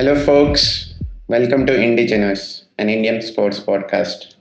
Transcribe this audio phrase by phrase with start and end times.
[0.00, 0.94] Hello, folks.
[1.28, 4.34] Welcome to Indigenous, an Indian sports podcast.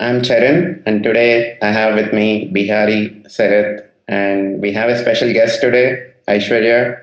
[0.00, 5.30] I'm Charan, and today I have with me Bihari Sarath, and we have a special
[5.34, 6.98] guest today, Aishwarya.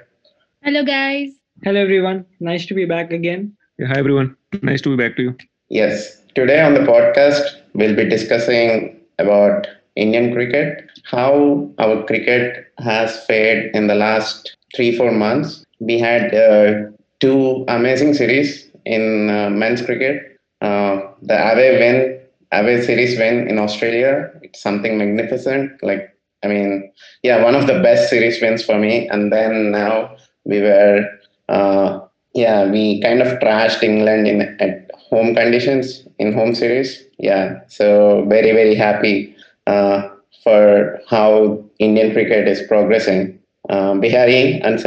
[0.63, 1.33] Hello, guys.
[1.63, 2.25] Hello, everyone.
[2.39, 3.55] Nice to be back again.
[3.77, 4.35] Yeah, hi, everyone.
[4.63, 5.37] Nice to be back to you.
[5.69, 13.23] Yes, today on the podcast, we'll be discussing about Indian cricket, how our cricket has
[13.27, 15.63] fared in the last three, four months.
[15.79, 20.39] We had uh, two amazing series in uh, men's cricket.
[20.61, 22.19] Uh, the away win,
[22.51, 25.71] away series win in Australia, it's something magnificent.
[25.83, 26.91] Like, I mean,
[27.23, 29.07] yeah, one of the best series wins for me.
[29.09, 30.15] And then now
[30.45, 31.05] we were,
[31.49, 31.99] uh,
[32.33, 37.03] yeah, we kind of trashed England in at home conditions in home series.
[37.17, 39.35] Yeah, so very, very happy
[39.67, 40.09] uh,
[40.43, 43.39] for how Indian cricket is progressing.
[43.69, 44.79] Uh, Bihari and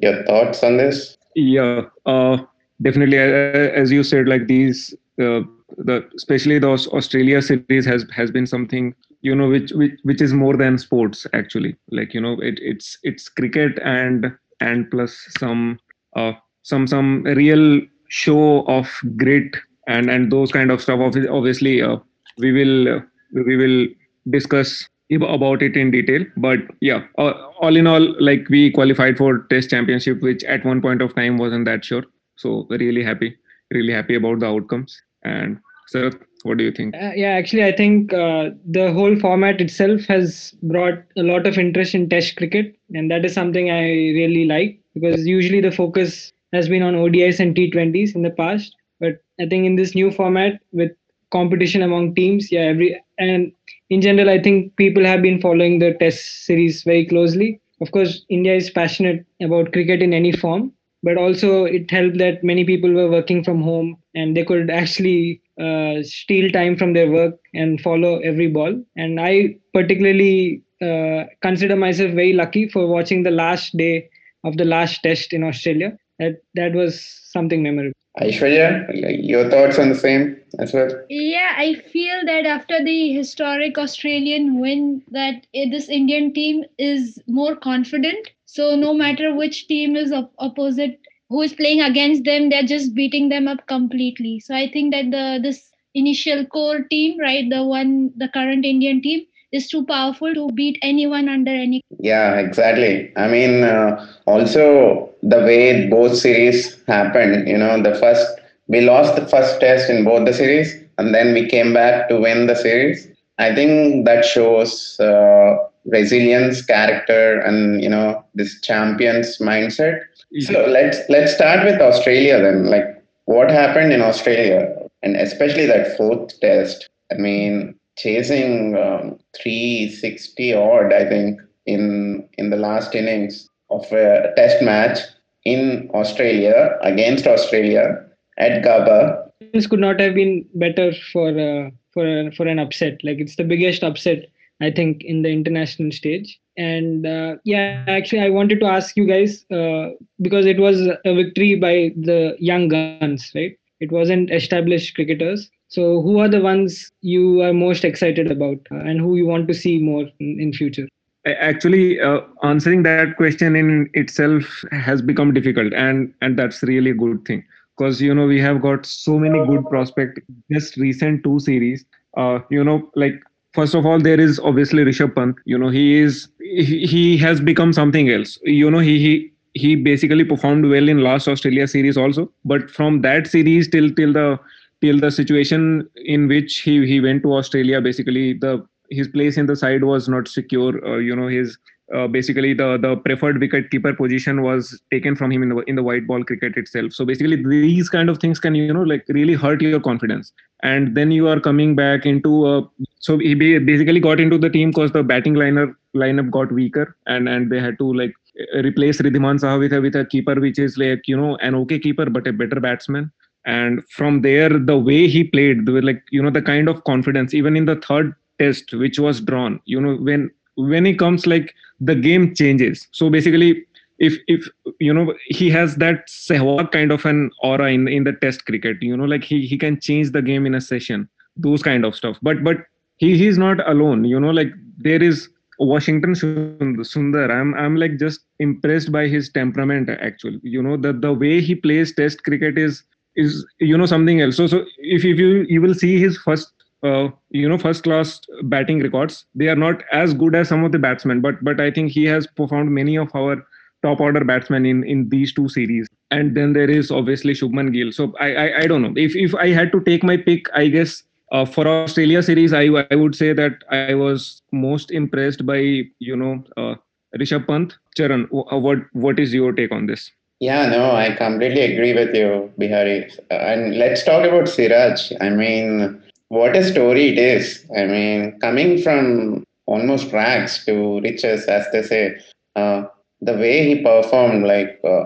[0.00, 1.16] your thoughts on this?
[1.34, 2.38] Yeah, uh,
[2.82, 3.18] definitely.
[3.18, 5.40] As you said, like these, uh,
[5.78, 10.32] the especially the Australia series has has been something you know which which which is
[10.32, 11.76] more than sports actually.
[11.90, 15.78] Like you know, it, it's it's cricket and and plus some
[16.16, 19.54] uh, some some real show of grit
[19.88, 21.00] and and those kind of stuff.
[21.00, 21.96] Obviously, uh,
[22.38, 23.00] we will uh,
[23.32, 23.86] we will
[24.30, 24.86] discuss
[25.20, 30.22] about it in detail but yeah all in all like we qualified for test championship
[30.22, 32.04] which at one point of time wasn't that sure.
[32.36, 33.36] So really happy
[33.70, 35.00] really happy about the outcomes.
[35.22, 35.58] And
[35.88, 36.10] so
[36.42, 36.94] what do you think?
[36.94, 41.58] Uh, yeah actually i think uh, the whole format itself has brought a lot of
[41.58, 46.32] interest in test cricket and that is something i really like because usually the focus
[46.52, 48.74] has been on odis and t20s in the past.
[48.98, 50.92] But i think in this new format with
[51.32, 52.88] competition among teams yeah every
[53.18, 53.52] and
[53.90, 57.58] in general i think people have been following the test series very closely.
[57.80, 60.72] Of course india is passionate about cricket in any form
[61.02, 65.40] but also it helped that many people were working from home and they could actually
[65.60, 68.80] uh, steal time from their work and follow every ball.
[68.96, 74.08] And i particularly uh, consider myself very lucky for watching the last day
[74.44, 75.96] of the last test in australia.
[76.20, 77.00] That that was
[77.32, 80.88] something memorable Aishwarya, your thoughts on the same as well?
[81.08, 87.56] Yeah, I feel that after the historic Australian win, that this Indian team is more
[87.56, 88.28] confident.
[88.44, 91.00] So no matter which team is op- opposite,
[91.30, 94.40] who is playing against them, they're just beating them up completely.
[94.40, 99.00] So I think that the this initial core team, right, the one, the current Indian
[99.00, 101.82] team, is too powerful to beat anyone under any.
[101.98, 103.12] Yeah, exactly.
[103.16, 108.26] I mean, uh, also the way both series happened, you know, the first,
[108.68, 112.20] we lost the first test in both the series and then we came back to
[112.20, 113.08] win the series.
[113.38, 120.00] I think that shows uh, resilience, character, and, you know, this champion's mindset.
[120.40, 122.66] So let's let's start with Australia then.
[122.66, 126.88] Like, what happened in Australia, and especially that fourth test.
[127.10, 134.32] I mean, chasing um, 360 odd, I think, in in the last innings of a
[134.36, 134.98] test match
[135.44, 138.04] in Australia against Australia
[138.38, 139.30] at Gabba.
[139.52, 143.00] This could not have been better for uh, for for an upset.
[143.02, 144.26] Like it's the biggest upset
[144.62, 146.38] I think in the international stage.
[146.56, 151.14] And uh, yeah, actually, I wanted to ask you guys uh, because it was a
[151.14, 153.56] victory by the young guns, right?
[153.80, 155.50] It wasn't established cricketers.
[155.72, 159.48] So, who are the ones you are most excited about, uh, and who you want
[159.48, 160.86] to see more in, future?
[161.26, 166.94] Actually, uh, answering that question in itself has become difficult, and and that's really a
[166.94, 167.42] good thing
[167.76, 170.20] because you know we have got so many good prospect.
[170.50, 171.86] Just recent two series,
[172.18, 173.14] uh, you know, like
[173.54, 175.36] first of all there is obviously Rishabh Pant.
[175.46, 178.38] You know, he is he, he has become something else.
[178.44, 183.00] You know, he he he basically performed well in last Australia series also, but from
[183.02, 184.38] that series till till the
[184.82, 187.80] till the situation in which he he went to Australia.
[187.80, 188.54] Basically, the
[188.90, 190.72] his place in the side was not secure.
[190.86, 191.56] Uh, you know, his
[191.94, 195.76] uh, basically the the preferred wicket keeper position was taken from him in the in
[195.76, 196.92] the white ball cricket itself.
[196.92, 200.32] So basically, these kind of things can you know like really hurt your confidence.
[200.62, 202.70] And then you are coming back into a,
[203.00, 207.28] so he basically got into the team because the batting liner lineup got weaker, and
[207.28, 208.14] and they had to like
[208.54, 211.78] replace Wriddhiman Saha with a with a keeper which is like you know an okay
[211.78, 213.10] keeper but a better batsman
[213.44, 217.34] and from there the way he played the like you know the kind of confidence
[217.34, 221.54] even in the third test which was drawn you know when when he comes like
[221.80, 223.64] the game changes so basically
[223.98, 224.48] if if
[224.78, 228.76] you know he has that Sehwag kind of an aura in in the test cricket
[228.80, 231.94] you know like he he can change the game in a session those kind of
[231.94, 232.58] stuff but but
[232.96, 235.28] he he's not alone you know like there is
[235.58, 237.30] Washington Sundar.
[237.30, 239.90] I'm I'm like just impressed by his temperament.
[239.90, 242.82] Actually, you know the the way he plays Test cricket is
[243.16, 244.36] is you know something else.
[244.36, 248.20] So so if if you you will see his first uh, you know first class
[248.44, 251.20] batting records, they are not as good as some of the batsmen.
[251.20, 253.46] But but I think he has performed many of our
[253.82, 255.86] top order batsmen in in these two series.
[256.10, 257.92] And then there is obviously Shubman Gill.
[257.92, 260.68] So I, I I don't know if if I had to take my pick, I
[260.68, 265.84] guess uh, for Australia series, I, I would say that I was most impressed by
[265.98, 266.74] you know uh,
[267.18, 267.76] Rishabh Pant.
[267.96, 270.10] Charan, uh, what what is your take on this?
[270.42, 273.08] Yeah, no, I completely agree with you, Bihari.
[273.30, 275.12] And let's talk about Siraj.
[275.20, 277.64] I mean, what a story it is.
[277.76, 282.16] I mean, coming from almost rags to riches, as they say,
[282.56, 282.84] uh,
[283.20, 285.04] the way he performed, like uh,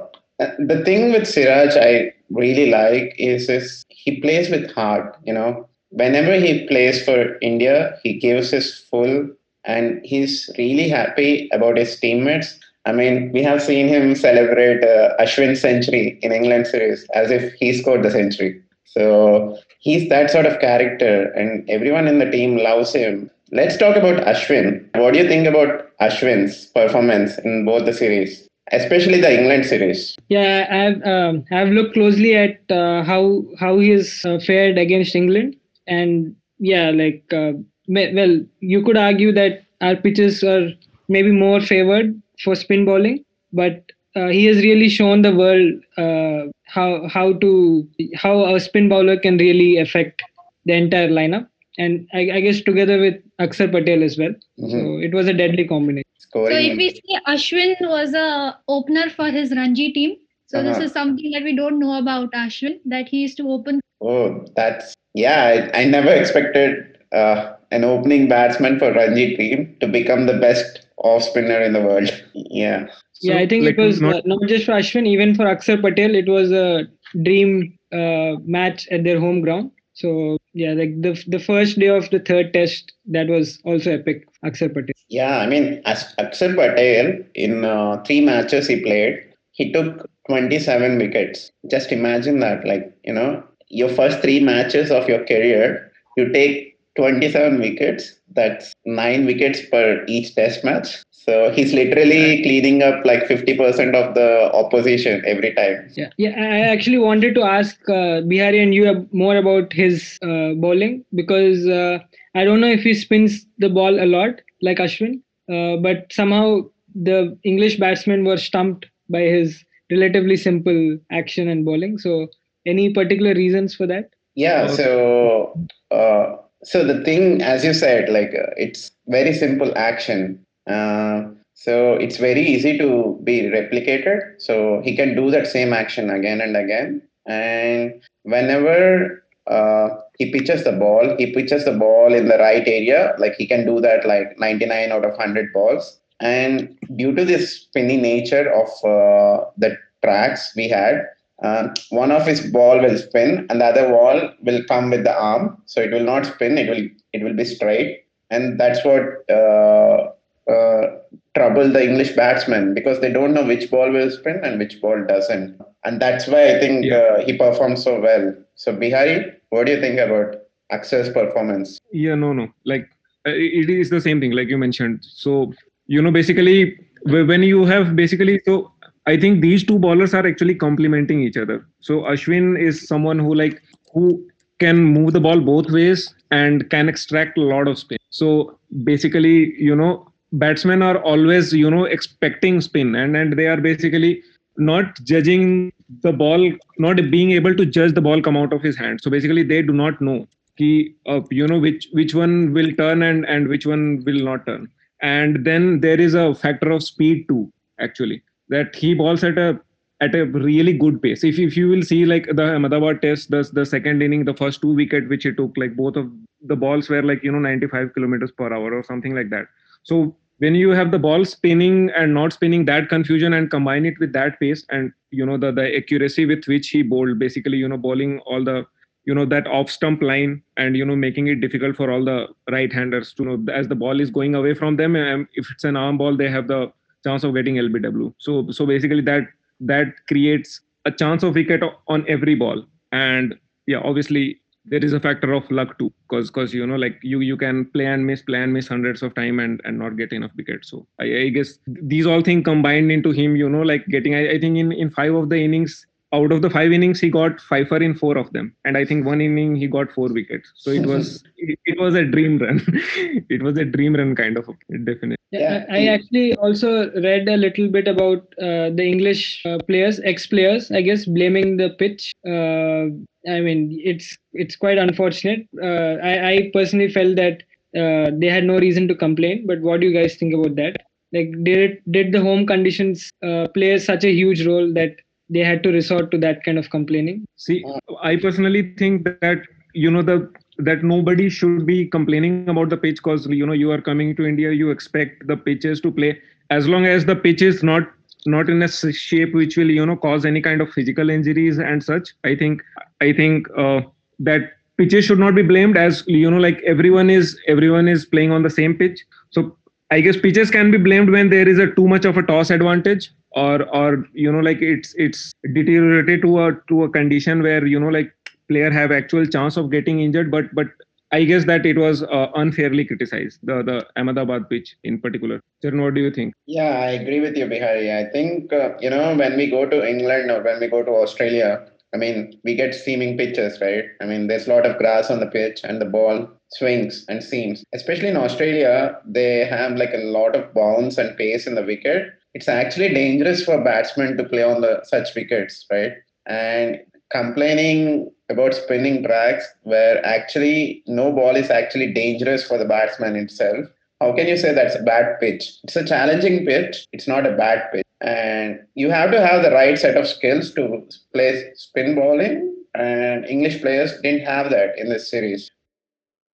[0.59, 5.19] the thing with Siraj, I really like is, is he plays with heart.
[5.25, 9.29] You know, whenever he plays for India, he gives his full
[9.65, 12.59] and he's really happy about his teammates.
[12.87, 17.53] I mean, we have seen him celebrate uh, Ashwin's century in England series as if
[17.55, 18.63] he scored the century.
[18.85, 23.29] So he's that sort of character, and everyone in the team loves him.
[23.51, 24.89] Let's talk about Ashwin.
[24.95, 30.17] What do you think about Ashwin's performance in both the series, especially the England series?
[30.29, 35.15] Yeah, I've um, I've looked closely at uh, how how he has uh, fared against
[35.15, 35.57] England,
[35.87, 37.53] and yeah like uh,
[37.89, 40.71] well you could argue that our pitches are
[41.09, 46.51] maybe more favored for spin bowling but uh, he has really shown the world uh,
[46.65, 50.23] how how to how a spin bowler can really affect
[50.65, 51.47] the entire lineup.
[51.79, 54.35] And I, I guess together with Akshar Patel as well.
[54.59, 54.71] Mm-hmm.
[54.71, 56.05] so it was a deadly combination.
[56.19, 60.17] So if we see Ashwin was a opener for his Ranji team.
[60.47, 60.69] So uh-huh.
[60.69, 63.81] this is something that we don't know about Ashwin that he used to open.
[64.01, 69.89] Oh that's yeah, I, I never expected uh, an opening batsman for Ranji team to
[69.89, 72.11] become the best off spinner in the world.
[72.35, 72.87] Yeah.
[73.13, 75.45] So, yeah, I think like, it was not, uh, not just for Ashwin, even for
[75.45, 76.85] Akshar Patel, it was a
[77.25, 79.71] dream uh, match at their home ground.
[79.95, 84.27] So yeah, like the the first day of the third test, that was also epic.
[84.45, 84.93] Akshar Patel.
[85.09, 89.19] Yeah, I mean, as Akshar Patel in uh, three matches he played,
[89.53, 91.51] he took 27 wickets.
[91.71, 96.76] Just imagine that, like you know, your first three matches of your career, you take
[96.97, 98.15] 27 wickets.
[98.35, 101.03] That's nine wickets per each test match.
[101.11, 105.89] So he's literally cleaning up like 50% of the opposition every time.
[105.95, 106.35] Yeah, yeah.
[106.39, 111.67] I actually wanted to ask uh, Bihari and you more about his uh, bowling because
[111.67, 111.99] uh,
[112.37, 115.21] I don't know if he spins the ball a lot like Ashwin,
[115.53, 116.61] uh, but somehow
[116.95, 121.99] the English batsmen were stumped by his relatively simple action and bowling.
[121.99, 122.29] So
[122.67, 124.11] any particular reasons for that?
[124.35, 124.69] Yeah.
[124.69, 125.59] So,
[125.91, 130.45] uh, so the thing, as you said, like uh, it's very simple action.
[130.67, 131.23] Uh,
[131.55, 134.19] so it's very easy to be replicated.
[134.39, 137.03] So he can do that same action again and again.
[137.27, 143.15] And whenever uh, he pitches the ball, he pitches the ball in the right area.
[143.17, 146.01] Like he can do that like 99 out of 100 balls.
[146.19, 151.07] And due to this spinny nature of uh, the tracks we had,
[151.43, 155.15] uh, one of his ball will spin and the other ball will come with the
[155.15, 155.61] arm.
[155.67, 158.05] So it will not spin it will it will be straight.
[158.31, 160.11] And that's what uh,
[160.51, 160.99] uh,
[161.35, 165.05] trouble the english batsmen because they don't know which ball will spin and which ball
[165.07, 165.61] doesn't.
[165.85, 166.97] And that's why i think yeah.
[166.97, 168.35] Uh, he performed so well.
[168.55, 170.37] So bihari what do you think about
[170.73, 171.79] Akshar's performance?
[171.93, 172.49] Yeah no no.
[172.65, 172.89] Like
[173.27, 175.01] uh, it is the same thing like you mentioned.
[175.03, 175.53] So
[175.87, 178.73] you know basically when you have basically so
[179.07, 181.67] I think these two bowlers are actually complementing each other.
[181.81, 184.27] So Ashwin is someone who like who
[184.59, 187.99] can move the ball both ways and can extract a lot of spin.
[188.11, 193.61] So basically, you know, batsmen are always, you know, expecting spin and, and they are
[193.61, 194.23] basically
[194.57, 195.73] not judging
[196.03, 199.01] the ball, not being able to judge the ball come out of his hand.
[199.03, 203.03] So basically they do not know key uh, you know which which one will turn
[203.03, 204.69] and and which one will not turn
[205.03, 209.61] and then there is a factor of speed too actually that he balls at a
[210.01, 211.25] at a really good pace.
[211.25, 214.61] If if you will see like the Ahmedabad test, the the second inning, the first
[214.61, 216.11] two wicket which he took, like both of
[216.43, 219.47] the balls were like you know 95 kilometers per hour or something like that.
[219.83, 223.99] So when you have the ball spinning and not spinning, that confusion and combine it
[223.99, 227.69] with that pace and you know the the accuracy with which he bowled, basically you
[227.69, 228.67] know bowling all the
[229.07, 232.27] you know that off stump line and you know making it difficult for all the
[232.51, 234.95] right handers to know as the ball is going away from them.
[234.95, 236.73] And if it's an arm ball, they have the
[237.09, 238.13] chance of getting LBW.
[238.19, 239.29] So so basically that
[239.61, 242.65] that creates a chance of wicket on every ball.
[242.93, 243.35] And
[243.67, 247.21] yeah, obviously there is a factor of luck too because because you know like you
[247.21, 250.13] you can play and miss play and miss hundreds of time and and not get
[250.13, 253.87] enough wickets so i, I guess these all things combined into him you know like
[253.87, 257.01] getting I, I think in in five of the innings out of the five innings
[257.01, 258.55] he got five for in four of them.
[258.65, 260.53] And i think one inning he got four wickets.
[260.57, 262.61] So it was it, it was a dream run.
[263.29, 264.47] It was a dream run kind of
[264.85, 269.59] definitely yeah, I, I actually also read a little bit about uh, the english uh,
[269.67, 272.13] players ex players i guess blaming the pitch.
[272.25, 272.87] Uh,
[273.29, 275.47] i mean it's it's quite unfortunate.
[275.61, 277.43] Uh, I, I personally felt that
[277.77, 279.47] uh, they had no reason to complain.
[279.47, 280.77] But what do you guys think about that?
[281.13, 284.97] Like did it, did the home conditions uh, play such a huge role that
[285.29, 287.25] they had to resort to that kind of complaining?
[287.37, 287.65] See
[288.03, 289.43] i personally think that
[289.73, 293.71] you know the that nobody should be complaining about the pitch because you know you
[293.71, 296.19] are coming to india you expect the pitches to play.
[296.51, 297.83] As long as the pitch is not
[298.27, 301.83] not in a shape which will you know cause any kind of physical injuries and
[301.83, 302.63] such i think
[303.01, 303.81] i think uh,
[304.19, 308.33] that pitches should not be blamed as you know like everyone is everyone is playing
[308.33, 309.05] on the same pitch.
[309.31, 309.57] So
[309.91, 312.51] i guess pitches can be blamed when there is a too much of a toss
[312.51, 317.65] advantage or or you know like it's it's deteriorated to a to a condition where
[317.67, 318.13] you know like
[318.49, 320.67] player have actual chance of getting injured but but
[321.13, 325.41] i guess that it was uh, unfairly criticized the the ahmedabad pitch in particular.
[325.63, 326.35] Charan, what do you think?
[326.47, 327.93] Yeah i agree with you bihari.
[327.93, 330.97] I think uh, you know when we go to england or when we go to
[331.05, 331.51] australia
[331.95, 333.85] i mean we get seaming pitches right?
[334.01, 336.29] I mean there's a lot of grass on the pitch and the ball
[336.59, 337.65] swings and seams.
[337.75, 342.15] Especially in australia they have like a lot of bounce and pace in the wicket
[342.37, 345.93] it's actually dangerous for batsmen to play on the such wickets, right?
[346.27, 353.17] And complaining about spinning tracks where actually no ball is actually dangerous for the batsman
[353.17, 353.65] itself.
[354.03, 355.45] How can you say that's a bad pitch?
[355.65, 356.87] It's a challenging pitch.
[356.93, 357.87] It's not a bad pitch.
[358.03, 362.55] And you have to have the right set of skills to play spin bowling.
[362.75, 365.51] And English players didn't have that in this series.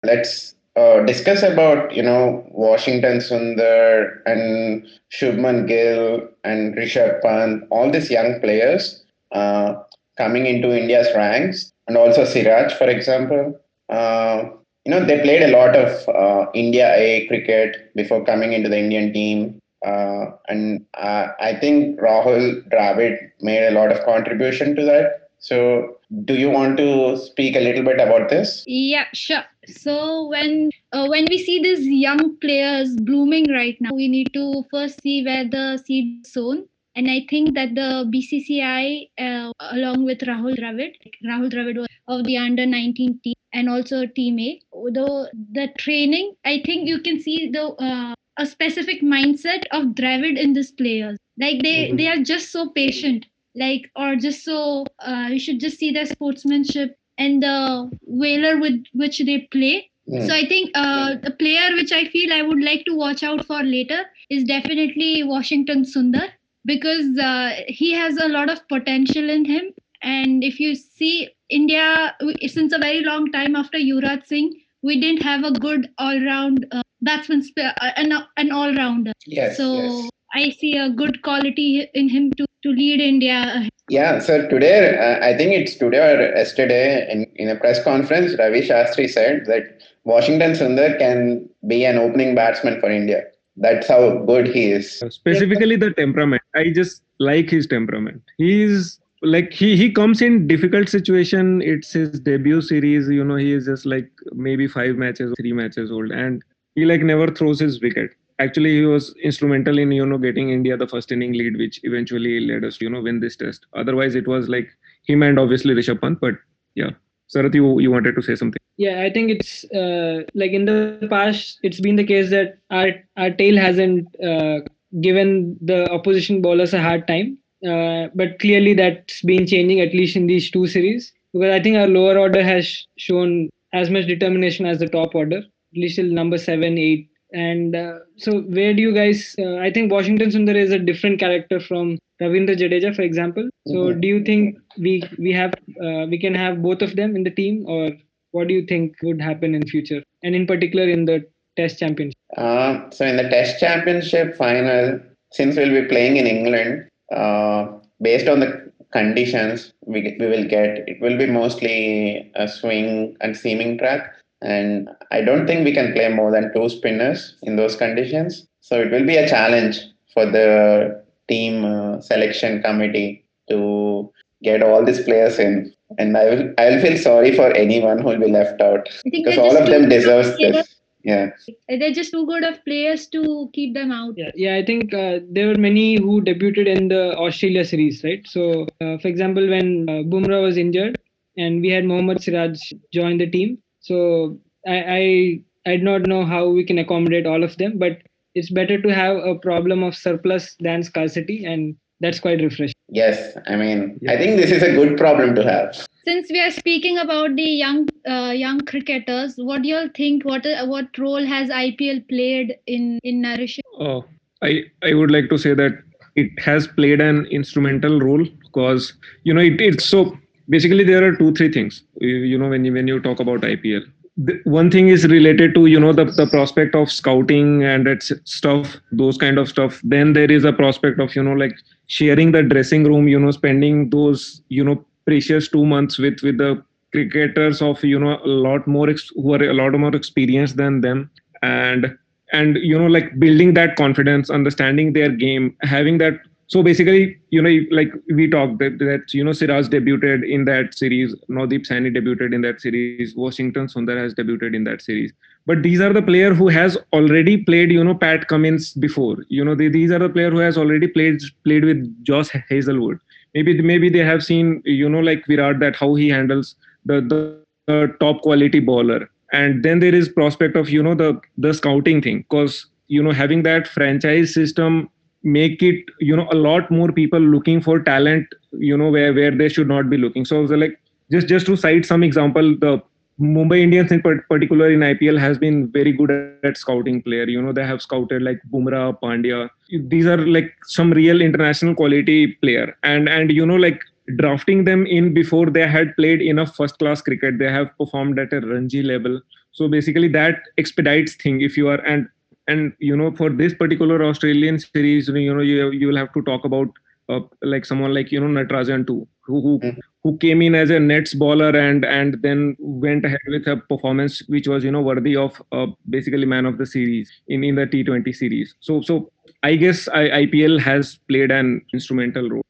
[0.02, 7.90] Let's uh, discuss about you know Washington Sundar and Shubman Gill and Rishabh Pant, all
[7.90, 9.74] these young players uh,
[10.16, 13.58] coming into India's ranks, and also Siraj, for example.
[13.88, 14.44] Uh,
[14.84, 18.78] you know they played a lot of uh, India A cricket before coming into the
[18.78, 19.58] Indian team.
[19.84, 25.21] Uh, and I think Rahul Dravid made a lot of contribution to that.
[25.42, 28.62] So, do you want to speak a little bit about this?
[28.64, 29.42] Yeah, sure.
[29.66, 34.64] So when uh, when we see these young players blooming right now, we need to
[34.70, 36.68] first see where the seed is sown.
[36.94, 40.94] And I think that the BCCI, uh, along with Rahul Dravid,
[41.24, 44.60] Rahul Dravid was of the under 19 team and also Team A,
[44.92, 50.38] the the training, I think you can see the uh, a specific mindset of Dravid
[50.38, 51.18] in these players.
[51.36, 51.96] Like they mm-hmm.
[51.96, 56.06] they are just so patient like or just so uh, you should just see their
[56.06, 60.26] sportsmanship and the whaler with which they play mm.
[60.26, 63.44] so i think uh, the player which i feel i would like to watch out
[63.44, 66.28] for later is definitely washington sundar
[66.64, 69.64] because uh, he has a lot of potential in him
[70.02, 72.14] and if you see india
[72.46, 74.50] since a very long time after yuvraj singh
[74.82, 80.10] we didn't have a good all-round uh, batsman uh, an, an all-rounder yes, so yes.
[80.34, 83.68] I see a good quality in him to, to lead India.
[83.88, 88.36] Yeah, so today, uh, I think it's today or yesterday in, in a press conference,
[88.38, 93.24] Ravi Shastri said that Washington Sundar can be an opening batsman for India.
[93.56, 95.02] That's how good he is.
[95.10, 96.42] Specifically, the temperament.
[96.54, 98.22] I just like his temperament.
[98.38, 103.52] He's like he he comes in difficult situation it's his debut series you know he
[103.52, 106.42] is just like maybe five matches three matches old and
[106.74, 108.10] he like never throws his wicket
[108.42, 112.40] actually he was instrumental in you know getting India the first inning lead, which eventually
[112.40, 113.66] led us to you know win this test.
[113.74, 114.68] Otherwise, it was like
[115.04, 116.20] him and obviously Rishabh Pant.
[116.20, 116.34] But
[116.74, 116.90] yeah,
[117.34, 118.58] Sarath, you you wanted to say something?
[118.76, 122.90] Yeah, I think it's uh, like in the past, it's been the case that our
[123.16, 124.60] our tail hasn't uh,
[125.00, 127.38] given the opposition bowlers a hard time.
[127.66, 131.76] Uh, but clearly, that's been changing at least in these two series because I think
[131.76, 136.06] our lower order has shown as much determination as the top order, at least till
[136.06, 139.34] number seven, eight, and uh, so, where do you guys?
[139.38, 143.48] Uh, I think Washington Sundar is a different character from Ravindra Jadeja, for example.
[143.66, 144.00] So, mm-hmm.
[144.00, 147.30] do you think we we have uh, we can have both of them in the
[147.30, 147.92] team, or
[148.32, 152.16] what do you think would happen in future, and in particular in the Test Championship?
[152.36, 155.00] Uh, so, in the Test Championship final,
[155.32, 157.66] since we'll be playing in England, uh,
[158.00, 163.36] based on the conditions we, we will get, it will be mostly a swing and
[163.36, 164.12] seaming track
[164.42, 168.46] and I don't think we can play more than two spinners in those conditions.
[168.60, 169.80] So it will be a challenge
[170.12, 176.54] for the team uh, selection committee to get all these players in, and I will
[176.58, 179.82] I will feel sorry for anyone who will be left out because all of them
[179.82, 180.76] good of deserves this.
[181.04, 181.30] Yeah.
[181.68, 184.14] They're just too good of players to keep them out.
[184.16, 184.54] Yeah, yeah.
[184.54, 188.24] I think uh, there were many who debuted in the Australia series, right?
[188.26, 190.96] So, uh, for example, when uh, Bumrah was injured
[191.36, 192.56] and we had Mohammad Siraj
[192.92, 197.44] join the team, so I, I I do not know how we can accommodate all
[197.44, 197.98] of them, but
[198.34, 202.74] it's better to have a problem of surplus than scarcity, and that's quite refreshing.
[202.88, 203.36] Yes.
[203.46, 205.86] I mean, I think this is a good problem to have.
[206.04, 210.24] Since we are speaking about the young uh, young cricketers, what do you all think?
[210.24, 213.64] What uh, what role has IPL played in in nourishing?
[213.78, 214.00] Uh,
[214.42, 215.78] I I would like to say that
[216.16, 220.18] it has played an instrumental role because you know it, it's so
[220.52, 221.82] basically there are two three things.
[221.96, 223.84] You, know when you when you talk about IPL.
[224.18, 228.02] The, one thing is related to you know the, the prospect of scouting and that
[228.24, 229.80] stuff those kind of stuff.
[229.82, 231.54] Then there is a prospect of you know like
[231.86, 236.38] sharing the dressing room you know spending those you know precious two months with with
[236.38, 240.80] the cricketers of you know a lot more who are a lot more experienced than
[240.82, 241.10] them.
[241.42, 241.96] And
[242.32, 247.40] and you know like building that confidence understanding their game having that so basically you
[247.40, 251.94] know like we talked that, that you know siraj debuted in that series Navdeep Saini
[251.96, 255.12] debuted in that series washington sundar has debuted in that series.
[255.46, 259.16] But these are the player who has already played you know pat cummins before.
[259.28, 262.98] You know they, these are the player who has already played played with josh hazlewood.
[263.34, 267.42] Maybe maybe they have seen you know like virat that how he handles the, the,
[267.66, 269.08] the top quality bowler.
[269.32, 272.18] And then there is prospect of you know the the scouting thing.
[272.28, 274.90] Because you know having that franchise system
[275.22, 279.30] make it you know a lot more people looking for talent you know where where
[279.30, 280.24] they should not be looking.
[280.24, 282.82] So, so like just just to cite some example the
[283.20, 286.10] mumbai indians in particular in ipl has been very good
[286.42, 287.24] at scouting player.
[287.24, 289.48] You know they have scouted like bumrah pandya.
[289.70, 292.76] These are like some real international quality player.
[292.82, 293.80] And and you know like
[294.16, 298.32] drafting them in before they had played enough first class cricket they have performed at
[298.32, 299.20] a ranji level.
[299.52, 302.08] So basically that expedites thing if you are and
[302.48, 306.22] and you know for this particular australian series you know you, you will have to
[306.22, 306.68] talk about
[307.08, 309.78] uh, like someone like you know Natarajan too who who, Mhm.
[310.02, 314.22] who came in as a nets bowler and and then went ahead with a performance
[314.28, 317.66] which was you know worthy of uh, basically man of the series in in the
[317.66, 319.10] T20 series so so
[319.42, 322.42] I guess I, IPL has played an instrumental role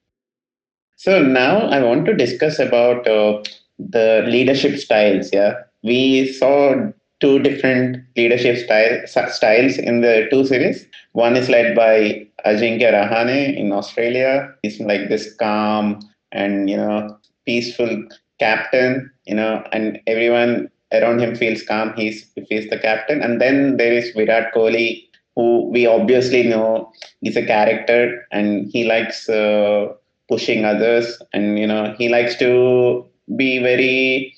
[0.97, 3.43] So now I want to discuss about uh,
[3.79, 5.31] the leadership styles.
[5.33, 6.75] Yeah, we saw
[7.23, 10.87] two different leadership style, styles in the two series.
[11.13, 14.53] One is led by Ajinkya Rahane in Australia.
[14.63, 16.01] He's like this calm
[16.33, 18.09] and you know peaceful
[18.41, 19.11] captain.
[19.25, 21.95] You know, and everyone around him feels calm.
[21.97, 23.23] He's he's the captain.
[23.23, 25.05] And then there is Virat Kohli,
[25.37, 29.29] who we obviously know is a character, and he likes.
[29.29, 29.95] Uh,
[30.29, 33.05] pushing others and you know he likes to
[33.37, 34.35] be very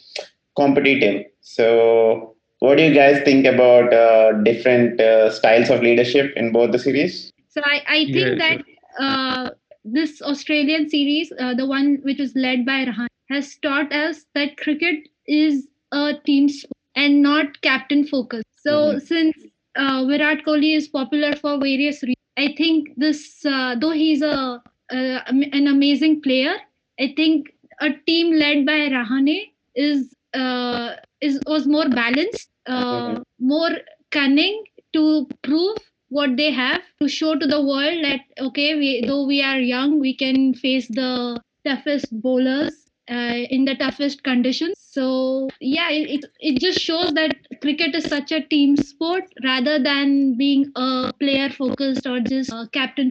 [0.56, 2.33] competitive so
[2.64, 6.78] what do you guys think about uh, different uh, styles of leadership in both the
[6.78, 8.62] series So I, I think Yeah, that
[9.06, 9.50] uh,
[9.84, 14.56] this Australian series, uh, the one which was led by Rahan, has taught us that
[14.56, 18.46] cricket is a team sport and not captain focused.
[18.66, 19.00] So Mhm.
[19.10, 19.36] since
[19.76, 24.62] uh, Virat Kohli is popular for various reasons, I think this, uh, though he's a
[24.90, 26.54] uh, an amazing player,
[27.00, 27.48] I think
[27.80, 33.70] a team led by Rahane is uh, is was more balanced, uh, more
[34.10, 35.76] cunning to prove
[36.08, 39.98] what they have to show to the world that okay we though we are young
[39.98, 44.74] we can face the toughest bowlers uh, in the toughest conditions.
[44.78, 49.78] So yeah it, it, it just shows that cricket is such a team sport rather
[49.82, 53.10] than being a player focused or just a captain.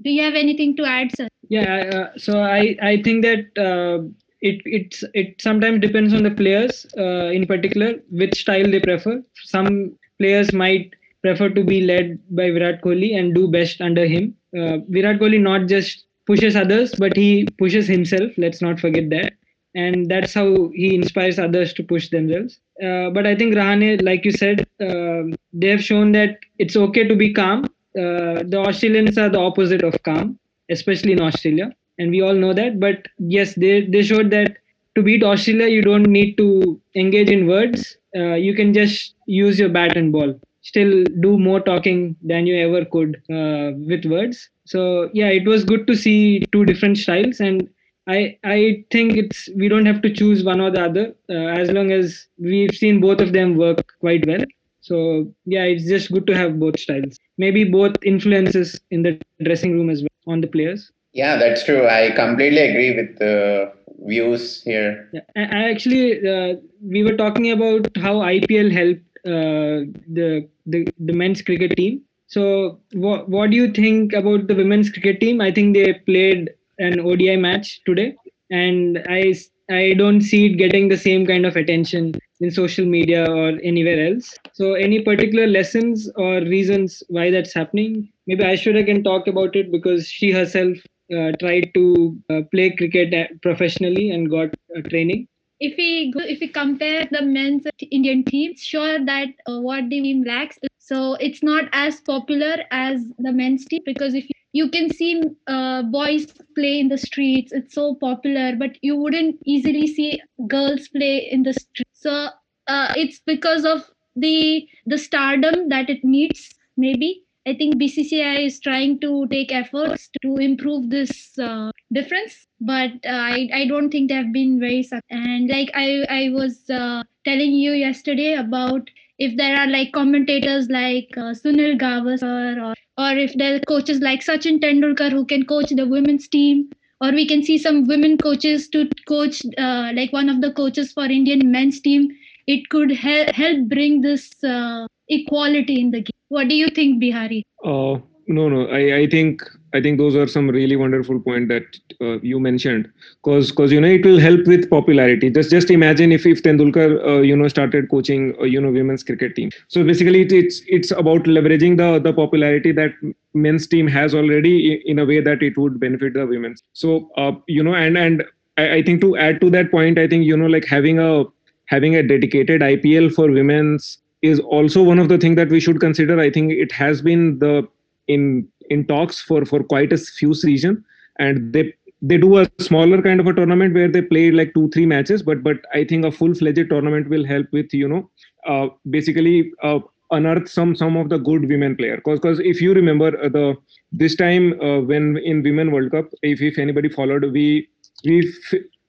[0.00, 1.28] Do you have anything to add sir?
[1.48, 4.06] Yeah, uh, so I I think that uh,
[4.40, 9.22] it it's it sometimes depends on the players uh, in particular which style they prefer.
[9.44, 14.34] Some players might prefer to be led by Virat Kohli and do best under him.
[14.56, 18.32] Uh, Virat Kohli not just pushes others, but he pushes himself.
[18.36, 19.32] Let's not forget that.
[19.74, 22.58] And that's how he inspires others to push themselves.
[22.82, 27.06] Uh, but I think Rahane, like you said, um they have shown that it's okay
[27.08, 27.64] to be calm.
[28.02, 30.38] Uh, the Australians are the opposite of calm
[30.70, 32.78] especially in Australia, and we all know that.
[32.80, 34.56] But yes, they they showed that
[34.96, 37.96] to beat Australia, you don't need to engage in words.
[38.16, 40.38] Uh, you can just use your bat and ball.
[40.62, 44.50] Still do more talking than you ever could uh, with words.
[44.64, 47.68] So yeah, it was good to see two different styles, and
[48.06, 51.70] I I think it's we don't have to choose one or the other uh, as
[51.70, 54.44] long as we've seen both of them work quite well.
[54.80, 57.18] So yeah, it's just good to have both styles.
[57.38, 60.90] Maybe both influences in the dressing room as well on the players.
[61.18, 61.84] Yeah, that's true.
[61.84, 63.72] I completely agree with the
[64.06, 65.08] views here.
[65.12, 71.12] Yeah, I, actually uh, we were talking about how IPL helped uh, the, the the
[71.12, 72.02] men's cricket team.
[72.28, 75.40] So what what do you think about the women's cricket team?
[75.40, 78.14] I think they played an ODI match today,
[78.52, 79.34] and I
[79.68, 84.06] I don't see it getting the same kind of attention in social media or anywhere
[84.06, 84.36] else.
[84.52, 88.08] So, any particular lessons or reasons why that's happening?
[88.28, 90.78] Maybe Aishwarya can talk about it because she herself
[91.10, 95.26] tried to uh, play cricket uh, professionally and got uh, training.
[95.60, 100.00] If we go, if we compare the men's Indian teams, sure that uh, what the
[100.00, 100.58] team lacks.
[100.78, 105.22] So it's not as popular as the men's team because if you you can see
[105.46, 110.88] uh, boys play in the streets it's so popular but you wouldn't easily see girls
[110.88, 112.28] play in the streets so
[112.66, 118.60] uh, it's because of the the stardom that it needs maybe i think bcci is
[118.60, 124.08] trying to take efforts to improve this uh, difference but uh, I, I don't think
[124.08, 125.16] they have been very successful.
[125.28, 130.68] and like i i was uh, telling you yesterday about if there are like commentators
[130.68, 135.44] like uh, sunil gavaskar or or if there are coaches like Sachin Tendulkar who can
[135.46, 136.68] coach the women's team,
[137.00, 140.92] or we can see some women coaches to coach uh, like one of the coaches
[140.92, 142.08] for Indian men's team.
[142.48, 146.17] It could help help bring this uh, equality in the game.
[146.28, 147.44] What do you think, Bihari?
[147.64, 148.66] Uh, no, no.
[148.68, 149.42] I, I think
[149.74, 151.64] I think those are some really wonderful point that
[152.00, 152.90] uh, you mentioned,
[153.22, 155.30] because because you know it will help with popularity.
[155.30, 159.02] Just just imagine if if Tendulkar uh, you know started coaching uh, you know women's
[159.02, 159.50] cricket team.
[159.68, 162.92] So basically it, it's it's about leveraging the the popularity that
[163.34, 166.56] men's team has already in a way that it would benefit the women.
[166.74, 168.24] So uh, you know and and
[168.58, 171.24] I, I think to add to that point, I think you know like having a
[171.66, 175.80] having a dedicated IPL for women's is also one of the things that we should
[175.80, 176.18] consider.
[176.18, 177.68] I think it has been the
[178.08, 180.84] in in talks for for quite a few season
[181.18, 184.68] and they they do a smaller kind of a tournament where they play like two
[184.70, 188.08] three matches but but i think a full fledged tournament will help with you know
[188.46, 189.78] uh, basically uh,
[190.10, 193.56] unearth some some of the good women player because because if you remember uh, the
[193.92, 197.68] this time uh, when in women world cup if if anybody followed we
[198.04, 198.32] we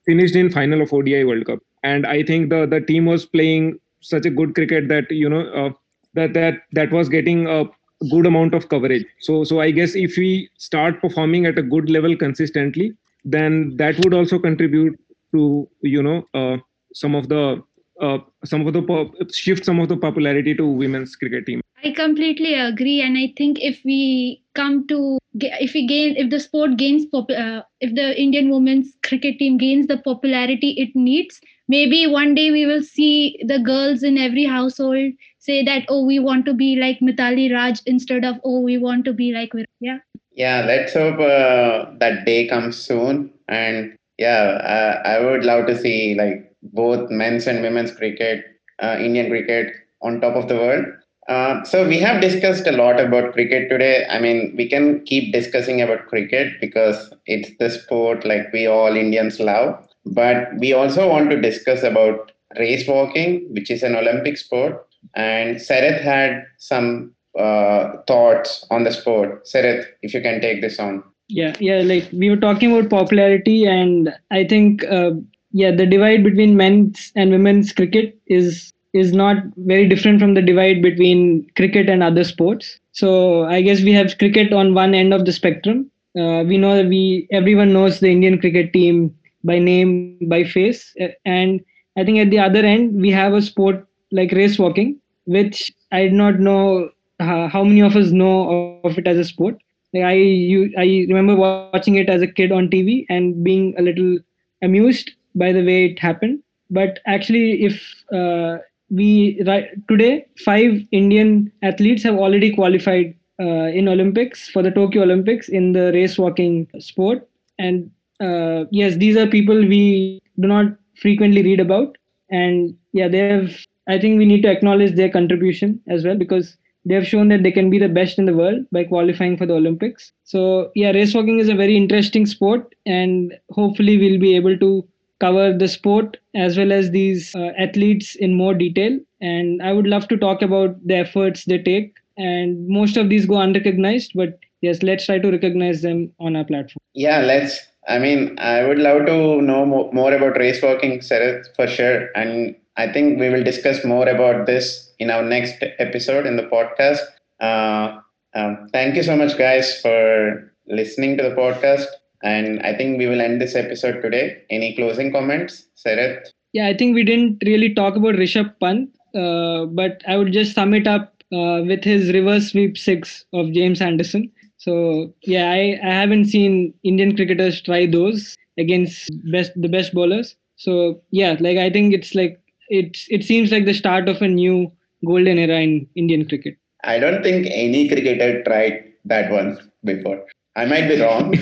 [0.05, 3.79] finished in final of odi world cup and i think the the team was playing
[4.01, 5.69] such a good cricket that you know uh,
[6.13, 7.65] that that that was getting a
[8.09, 9.05] good amount of coverage.
[9.19, 12.93] So so i guess if we start performing at a good level consistently
[13.25, 14.97] then that would also contribute
[15.33, 16.57] to you know uh,
[16.93, 17.61] some of the
[18.01, 21.61] uh, some of the shift some of the popularity to women's cricket team.
[21.83, 26.39] I completely agree and i think if we come to if we gain if the
[26.39, 31.39] sport gains pop, uh, if the indian women's cricket team gains the popularity it needs
[31.69, 36.19] maybe one day we will see the girls in every household say that oh we
[36.19, 39.99] want to be like Mithali Raj instead of oh we want to be like yeah
[40.33, 46.15] yeah let's hope uh, that day comes soon and yeah I would love to see
[46.15, 48.45] like both men's and women's cricket
[48.83, 50.85] uh, Indian cricket on top of the world
[51.29, 54.03] uh, so we have discussed a lot about cricket today.
[54.09, 58.95] I mean, we can keep discussing about cricket because it's the sport like we all
[58.95, 59.77] Indians love.
[60.05, 64.87] But we also want to discuss about race walking, which is an Olympic sport.
[65.15, 69.45] And Sarath had some uh, thoughts on the sport.
[69.45, 71.03] Sarath, if you can take this on.
[71.27, 71.81] Yeah, yeah.
[71.81, 75.11] Like we were talking about popularity, and I think, uh,
[75.51, 80.41] yeah, the divide between men's and women's cricket is is not very different from the
[80.41, 82.79] divide between cricket and other sports.
[82.93, 85.91] So I guess we have cricket on one end of the spectrum.
[86.19, 90.93] Uh, we know that we everyone knows the Indian cricket team by name, by face,
[91.25, 91.61] and
[91.97, 96.03] I think at the other end we have a sport like race walking, which I
[96.03, 99.57] did not know uh, how many of us know of it as a sport.
[99.93, 103.81] Like I you, I remember watching it as a kid on TV and being a
[103.81, 104.17] little
[104.61, 106.39] amused by the way it happened.
[106.69, 108.57] But actually, if uh,
[108.89, 115.03] we right today five Indian athletes have already qualified uh, in Olympics for the Tokyo
[115.03, 120.65] Olympics in the race walking sport, and uh, yes, these are people we do not
[121.01, 121.97] frequently read about,
[122.29, 123.51] and yeah, they have.
[123.87, 127.43] I think we need to acknowledge their contribution as well because they have shown that
[127.43, 130.11] they can be the best in the world by qualifying for the Olympics.
[130.23, 134.87] So yeah, race walking is a very interesting sport, and hopefully we'll be able to
[135.19, 138.97] cover the sport as well as these uh, athletes in more detail.
[139.21, 141.93] And I would love to talk about the efforts they take.
[142.17, 146.43] And most of these go unrecognized, but yes, let's try to recognize them on our
[146.43, 146.79] platform.
[146.93, 147.59] Yeah, let's.
[147.89, 152.09] I mean, I would love to know more, more about race walking, Sarath, for sure.
[152.15, 156.43] And I think we will discuss more about this in our next episode in the
[156.43, 156.99] podcast.
[157.41, 157.99] Uh,
[158.35, 161.87] um, thank you so much, guys, for listening to the podcast.
[162.21, 164.43] And I think we will end this episode today.
[164.51, 166.27] Any closing comments, Sarath?
[166.53, 170.53] Yeah, I think we didn't really talk about Rishabh Pant, uh, but I would just
[170.53, 174.31] sum it up uh, with his reverse sweep six of James Anderson.
[174.59, 180.35] So yeah, I, I haven't seen Indian cricketers try those against best the best bowlers.
[180.57, 184.27] So yeah, like I think it's like it's it seems like the start of a
[184.27, 184.71] new
[185.05, 186.57] golden era in Indian cricket.
[186.83, 190.25] I don't think any cricketer tried that one before.
[190.57, 191.33] I might be wrong.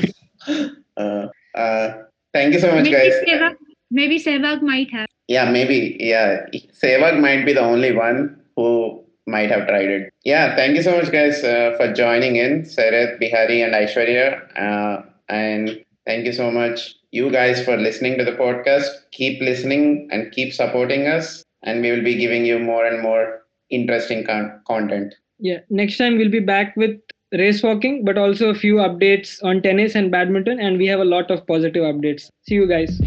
[0.97, 1.93] uh, uh,
[2.33, 3.13] thank you so much, maybe guys.
[3.27, 3.55] Sehwag,
[3.89, 5.07] maybe Sehwag might have.
[5.27, 5.97] Yeah, maybe.
[5.99, 10.13] Yeah, Sehwag might be the only one who might have tried it.
[10.23, 14.57] Yeah, thank you so much, guys, uh, for joining in, Sarath, Bihari, and Aishwarya.
[14.57, 18.87] Uh, and thank you so much, you guys, for listening to the podcast.
[19.11, 23.43] Keep listening and keep supporting us, and we will be giving you more and more
[23.69, 25.13] interesting con- content.
[25.39, 26.99] Yeah, next time we'll be back with
[27.33, 31.05] race walking, but also a few updates on tennis and badminton, and we have a
[31.05, 32.29] lot of positive updates.
[32.43, 32.99] See you guys.